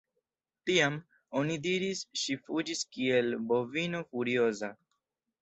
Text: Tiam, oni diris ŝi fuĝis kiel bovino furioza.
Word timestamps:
Tiam, 0.69 0.95
oni 1.41 1.57
diris 1.65 2.01
ŝi 2.23 2.39
fuĝis 2.47 2.81
kiel 2.97 3.31
bovino 3.53 4.03
furioza. 4.09 4.73